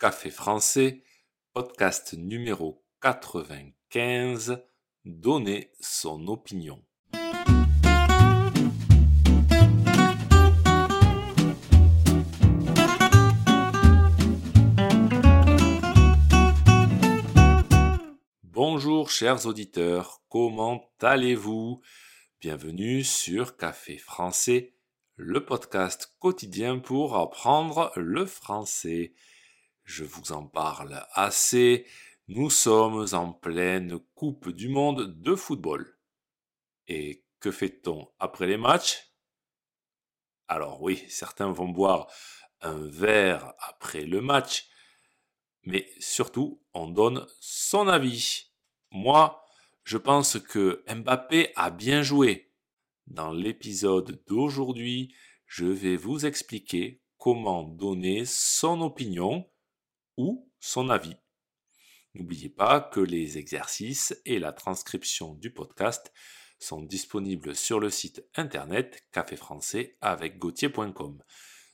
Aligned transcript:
Café 0.00 0.30
français, 0.30 1.02
podcast 1.54 2.14
numéro 2.16 2.84
95, 3.00 4.62
donner 5.04 5.72
son 5.80 6.28
opinion. 6.28 6.84
Bonjour 18.44 19.10
chers 19.10 19.46
auditeurs, 19.46 20.22
comment 20.28 20.88
allez-vous? 21.02 21.80
Bienvenue 22.40 23.02
sur 23.02 23.56
Café 23.56 23.98
français, 23.98 24.76
le 25.16 25.44
podcast 25.44 26.14
quotidien 26.20 26.78
pour 26.78 27.16
apprendre 27.16 27.90
le 27.96 28.26
français. 28.26 29.12
Je 29.88 30.04
vous 30.04 30.32
en 30.32 30.46
parle 30.46 31.02
assez, 31.14 31.86
nous 32.26 32.50
sommes 32.50 33.06
en 33.12 33.32
pleine 33.32 33.98
Coupe 34.14 34.50
du 34.50 34.68
Monde 34.68 35.18
de 35.22 35.34
football. 35.34 35.98
Et 36.88 37.24
que 37.40 37.50
fait-on 37.50 38.06
après 38.18 38.46
les 38.46 38.58
matchs? 38.58 39.14
Alors 40.46 40.82
oui, 40.82 41.02
certains 41.08 41.50
vont 41.50 41.70
boire 41.70 42.06
un 42.60 42.86
verre 42.86 43.54
après 43.60 44.04
le 44.04 44.20
match, 44.20 44.68
mais 45.62 45.90
surtout 46.00 46.62
on 46.74 46.88
donne 46.88 47.26
son 47.40 47.88
avis. 47.88 48.52
Moi, 48.90 49.42
je 49.84 49.96
pense 49.96 50.38
que 50.38 50.84
Mbappé 50.86 51.54
a 51.56 51.70
bien 51.70 52.02
joué. 52.02 52.52
Dans 53.06 53.32
l'épisode 53.32 54.22
d'aujourd'hui, 54.26 55.14
je 55.46 55.64
vais 55.64 55.96
vous 55.96 56.26
expliquer 56.26 57.00
comment 57.16 57.62
donner 57.62 58.26
son 58.26 58.82
opinion 58.82 59.48
ou 60.18 60.50
son 60.60 60.90
avis. 60.90 61.16
N'oubliez 62.14 62.50
pas 62.50 62.80
que 62.80 63.00
les 63.00 63.38
exercices 63.38 64.14
et 64.26 64.38
la 64.38 64.52
transcription 64.52 65.34
du 65.34 65.50
podcast 65.50 66.12
sont 66.58 66.82
disponibles 66.82 67.54
sur 67.54 67.80
le 67.80 67.88
site 67.88 68.24
internet 68.34 69.06
café 69.12 69.36
français 69.36 69.96
avec 70.00 70.38
gauthier.com. 70.38 71.22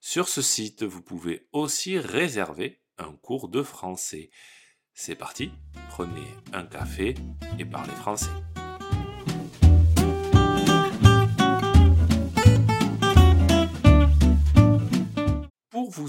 Sur 0.00 0.28
ce 0.28 0.40
site, 0.40 0.82
vous 0.82 1.02
pouvez 1.02 1.48
aussi 1.52 1.98
réserver 1.98 2.82
un 2.96 3.12
cours 3.12 3.48
de 3.48 3.62
français. 3.62 4.30
C'est 4.94 5.14
parti, 5.14 5.52
prenez 5.90 6.26
un 6.52 6.64
café 6.64 7.14
et 7.58 7.64
parlez 7.64 7.94
français. 7.94 8.30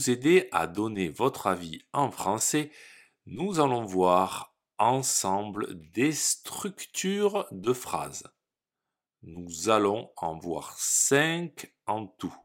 Aider 0.09 0.49
à 0.52 0.67
donner 0.67 1.09
votre 1.09 1.47
avis 1.47 1.83
en 1.94 2.11
français, 2.11 2.71
nous 3.25 3.59
allons 3.59 3.85
voir 3.85 4.55
ensemble 4.77 5.67
des 5.91 6.11
structures 6.11 7.47
de 7.52 7.73
phrases. 7.73 8.23
Nous 9.22 9.69
allons 9.69 10.11
en 10.17 10.38
voir 10.38 10.75
cinq 10.79 11.73
en 11.85 12.07
tout. 12.07 12.35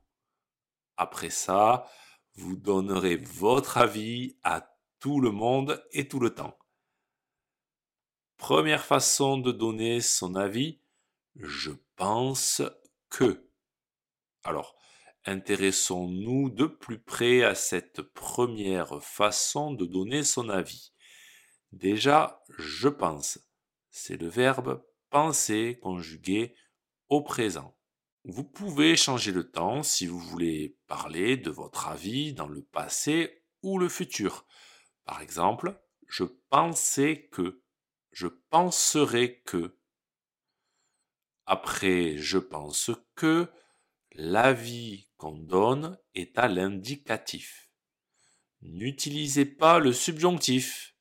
Après 0.99 1.31
ça, 1.31 1.87
vous 2.35 2.57
donnerez 2.57 3.17
votre 3.17 3.79
avis 3.79 4.37
à 4.43 4.77
tout 4.99 5.21
le 5.21 5.31
monde 5.31 5.83
et 5.93 6.09
tout 6.09 6.21
le 6.21 6.35
temps. 6.35 6.59
Première 8.37 8.85
façon 8.85 9.39
de 9.39 9.53
donner 9.53 10.03
son 10.03 10.35
avis, 10.35 10.81
je 11.37 11.71
pense 11.97 12.61
que. 13.09 13.49
Alors, 14.45 14.77
intéressons-nous 15.27 16.51
de 16.51 16.67
plus 16.67 17.01
près 17.01 17.43
à 17.43 17.55
cette 17.55 18.03
première 18.03 19.03
façon 19.03 19.73
de 19.73 19.85
donner 19.85 20.23
son 20.23 20.49
avis. 20.49 20.93
Déjà, 21.73 22.43
je 22.59 22.89
pense. 22.89 23.39
C'est 23.91 24.17
le 24.17 24.29
verbe 24.29 24.85
penser 25.11 25.79
conjugué 25.83 26.55
au 27.09 27.23
présent. 27.23 27.77
Vous 28.25 28.45
pouvez 28.45 28.97
changer 28.97 29.33
le 29.33 29.51
temps 29.51 29.83
si 29.83 30.07
vous 30.07 30.19
voulez 30.19 30.77
parler 30.87 31.37
de 31.37 31.51
votre 31.51 31.87
avis 31.89 32.33
dans 32.33 32.49
le 32.49 32.63
passé 32.63 33.45
ou 33.63 33.79
le 33.79 33.89
futur. 33.89 34.47
Par 35.05 35.21
exemple, 35.21 35.81
je 36.09 36.25
pensais 36.25 37.29
que, 37.33 37.63
je 38.11 38.27
penserais 38.27 39.43
que. 39.47 39.79
Après 41.47 42.17
je 42.17 42.39
pense 42.39 42.91
que, 43.15 43.49
l'avis 44.13 45.06
qu'on 45.17 45.37
donne 45.37 45.99
est 46.15 46.39
à 46.39 46.49
l'indicatif. 46.49 47.71
N'utilisez 48.63 49.45
pas 49.45 49.79
le 49.79 49.93
subjonctif. 49.93 50.97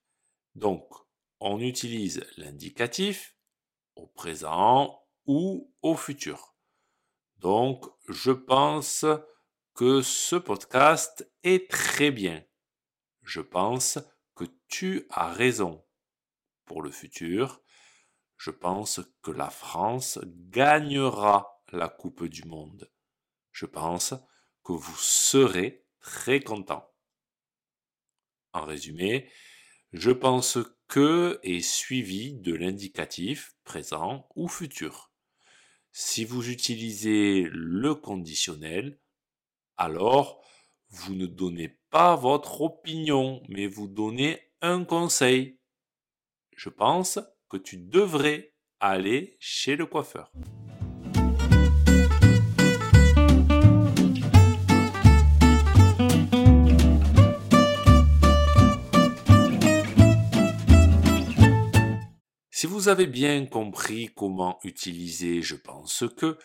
Donc, 0.55 0.87
on 1.39 1.59
utilise 1.59 2.25
l'indicatif 2.37 3.35
au 3.95 4.07
présent 4.07 5.01
ou 5.25 5.73
au 5.81 5.95
futur. 5.95 6.55
Donc, 7.37 7.85
je 8.07 8.31
pense 8.31 9.05
que 9.73 10.01
ce 10.01 10.35
podcast 10.35 11.29
est 11.43 11.69
très 11.69 12.11
bien. 12.11 12.43
Je 13.23 13.41
pense 13.41 13.99
que 14.35 14.45
tu 14.67 15.05
as 15.09 15.31
raison. 15.31 15.83
Pour 16.65 16.81
le 16.81 16.91
futur, 16.91 17.61
je 18.37 18.51
pense 18.51 19.01
que 19.21 19.31
la 19.31 19.49
France 19.49 20.19
gagnera 20.25 21.61
la 21.71 21.89
Coupe 21.89 22.25
du 22.25 22.43
Monde. 22.45 22.89
Je 23.55 23.65
pense 23.65 24.13
que 24.65 24.73
vous 24.73 24.97
serez 24.97 25.85
très 26.01 26.41
content. 26.41 26.93
En 28.51 28.65
résumé, 28.65 29.31
je 29.93 30.11
pense 30.11 30.57
que 30.89 31.39
est 31.41 31.61
suivi 31.61 32.33
de 32.33 32.53
l'indicatif 32.53 33.55
présent 33.63 34.27
ou 34.35 34.49
futur. 34.49 35.13
Si 35.93 36.25
vous 36.25 36.49
utilisez 36.49 37.47
le 37.49 37.95
conditionnel, 37.95 38.99
alors 39.77 40.45
vous 40.89 41.15
ne 41.15 41.25
donnez 41.25 41.79
pas 41.91 42.17
votre 42.17 42.59
opinion, 42.59 43.41
mais 43.47 43.67
vous 43.67 43.87
donnez 43.87 44.51
un 44.59 44.83
conseil. 44.83 45.61
Je 46.57 46.67
pense 46.67 47.19
que 47.47 47.55
tu 47.55 47.77
devrais 47.77 48.53
aller 48.81 49.37
chez 49.39 49.77
le 49.77 49.85
coiffeur. 49.85 50.33
Si 62.65 62.71
vous 62.71 62.87
avez 62.87 63.05
bien 63.05 63.45
compris 63.45 64.11
comment 64.15 64.57
utiliser 64.63 65.43
je 65.43 65.55
pense 65.55 66.03
que, 66.17 66.39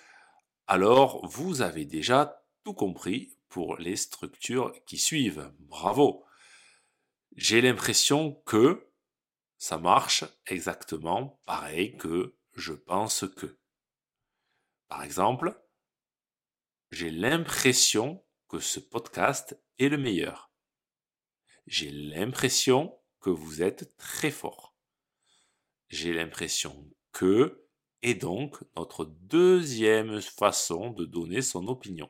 alors 0.67 1.27
vous 1.27 1.63
avez 1.63 1.87
déjà 1.87 2.45
tout 2.63 2.75
compris 2.75 3.39
pour 3.49 3.79
les 3.79 3.97
structures 3.97 4.75
qui 4.85 4.99
suivent. 4.99 5.51
Bravo. 5.61 6.27
J'ai 7.37 7.63
l'impression 7.63 8.35
que 8.45 8.87
ça 9.57 9.79
marche 9.79 10.25
exactement 10.47 11.41
pareil 11.47 11.97
que 11.97 12.37
je 12.55 12.75
pense 12.75 13.25
que. 13.35 13.59
Par 14.89 15.03
exemple, 15.03 15.59
j'ai 16.91 17.11
l'impression 17.11 18.23
que 18.47 18.59
ce 18.59 18.79
podcast 18.79 19.59
est 19.79 19.89
le 19.89 19.97
meilleur. 19.97 20.53
J'ai 21.67 21.91
l'impression 21.91 22.95
que 23.21 23.31
vous 23.31 23.63
êtes 23.63 23.97
très 23.97 24.31
fort. 24.31 24.70
J'ai 25.91 26.13
l'impression 26.13 26.89
que 27.11 27.67
est 28.03 28.15
donc 28.15 28.63
notre 28.77 29.05
deuxième 29.05 30.21
façon 30.21 30.91
de 30.91 31.05
donner 31.05 31.43
son 31.43 31.67
opinion. 31.67 32.09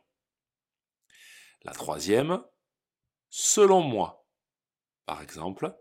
La 1.62 1.72
troisième, 1.72 2.44
selon 3.30 3.80
moi. 3.80 4.28
Par 5.06 5.22
exemple, 5.22 5.74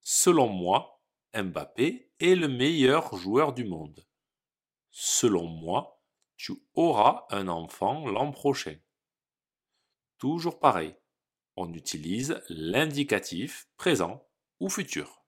selon 0.00 0.48
moi, 0.48 1.02
Mbappé 1.34 2.10
est 2.18 2.34
le 2.34 2.48
meilleur 2.48 3.14
joueur 3.16 3.52
du 3.52 3.64
monde. 3.64 4.06
Selon 4.90 5.46
moi, 5.46 6.02
tu 6.36 6.54
auras 6.72 7.26
un 7.28 7.48
enfant 7.48 8.08
l'an 8.08 8.32
prochain. 8.32 8.76
Toujours 10.16 10.60
pareil, 10.60 10.96
on 11.56 11.72
utilise 11.74 12.42
l'indicatif 12.48 13.68
présent 13.76 14.26
ou 14.60 14.70
futur. 14.70 15.23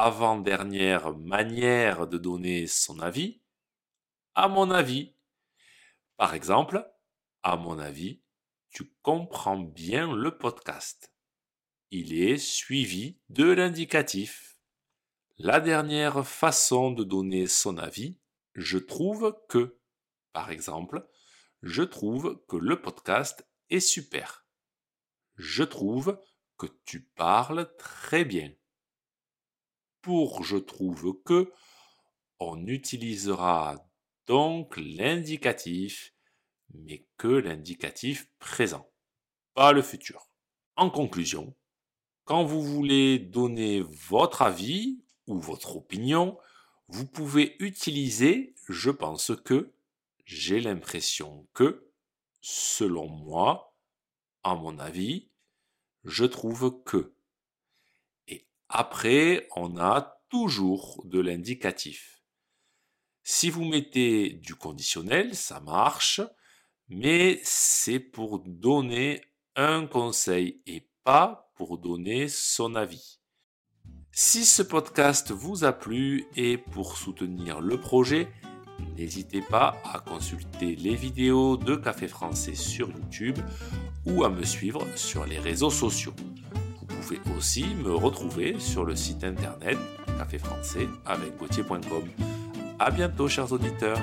Avant-dernière 0.00 1.12
manière 1.16 2.06
de 2.06 2.18
donner 2.18 2.68
son 2.68 3.00
avis, 3.00 3.42
à 4.36 4.46
mon 4.46 4.70
avis. 4.70 5.16
Par 6.16 6.34
exemple, 6.34 6.88
à 7.42 7.56
mon 7.56 7.80
avis, 7.80 8.22
tu 8.70 8.94
comprends 9.02 9.58
bien 9.58 10.14
le 10.14 10.38
podcast. 10.38 11.12
Il 11.90 12.16
est 12.16 12.38
suivi 12.38 13.18
de 13.28 13.50
l'indicatif. 13.50 14.60
La 15.36 15.58
dernière 15.58 16.24
façon 16.24 16.92
de 16.92 17.02
donner 17.02 17.48
son 17.48 17.76
avis, 17.76 18.20
je 18.54 18.78
trouve 18.78 19.36
que, 19.48 19.80
par 20.32 20.52
exemple, 20.52 21.08
je 21.62 21.82
trouve 21.82 22.40
que 22.46 22.56
le 22.56 22.80
podcast 22.80 23.44
est 23.68 23.80
super. 23.80 24.46
Je 25.34 25.64
trouve 25.64 26.22
que 26.56 26.68
tu 26.84 27.02
parles 27.02 27.74
très 27.78 28.24
bien. 28.24 28.52
Pour 30.08 30.42
je 30.42 30.56
trouve 30.56 31.20
que, 31.22 31.52
on 32.40 32.66
utilisera 32.66 33.76
donc 34.26 34.74
l'indicatif, 34.78 36.14
mais 36.72 37.04
que 37.18 37.28
l'indicatif 37.28 38.30
présent, 38.38 38.88
pas 39.52 39.72
le 39.72 39.82
futur. 39.82 40.30
En 40.76 40.88
conclusion, 40.88 41.54
quand 42.24 42.42
vous 42.42 42.62
voulez 42.62 43.18
donner 43.18 43.82
votre 43.82 44.40
avis 44.40 45.04
ou 45.26 45.38
votre 45.38 45.76
opinion, 45.76 46.38
vous 46.88 47.04
pouvez 47.04 47.62
utiliser 47.62 48.54
je 48.66 48.90
pense 48.90 49.32
que, 49.44 49.74
j'ai 50.24 50.58
l'impression 50.58 51.46
que, 51.52 51.86
selon 52.40 53.08
moi, 53.08 53.74
à 54.42 54.54
mon 54.54 54.78
avis, 54.78 55.28
je 56.04 56.24
trouve 56.24 56.82
que. 56.84 57.12
Après, 58.68 59.48
on 59.56 59.78
a 59.78 60.20
toujours 60.28 61.02
de 61.04 61.20
l'indicatif. 61.20 62.22
Si 63.22 63.50
vous 63.50 63.64
mettez 63.64 64.30
du 64.30 64.54
conditionnel, 64.54 65.34
ça 65.34 65.60
marche, 65.60 66.20
mais 66.88 67.40
c'est 67.42 68.00
pour 68.00 68.40
donner 68.40 69.22
un 69.56 69.86
conseil 69.86 70.62
et 70.66 70.88
pas 71.04 71.52
pour 71.56 71.78
donner 71.78 72.28
son 72.28 72.74
avis. 72.74 73.20
Si 74.12 74.44
ce 74.44 74.62
podcast 74.62 75.30
vous 75.30 75.64
a 75.64 75.72
plu 75.72 76.26
et 76.36 76.58
pour 76.58 76.96
soutenir 76.96 77.60
le 77.60 77.78
projet, 77.78 78.28
N'hésitez 78.96 79.42
pas 79.42 79.76
à 79.84 80.00
consulter 80.00 80.74
les 80.76 80.94
vidéos 80.94 81.56
de 81.56 81.76
Café 81.76 82.08
Français 82.08 82.54
sur 82.54 82.88
YouTube 82.88 83.38
ou 84.06 84.24
à 84.24 84.28
me 84.28 84.44
suivre 84.44 84.84
sur 84.96 85.24
les 85.24 85.38
réseaux 85.38 85.70
sociaux. 85.70 86.14
Vous 86.98 87.14
pouvez 87.14 87.36
aussi 87.36 87.64
me 87.76 87.94
retrouver 87.94 88.58
sur 88.58 88.84
le 88.84 88.96
site 88.96 89.22
internet 89.22 89.78
café 90.18 90.38
français 90.38 90.88
avec 91.06 91.40
A 92.80 92.90
bientôt 92.90 93.28
chers 93.28 93.52
auditeurs. 93.52 94.00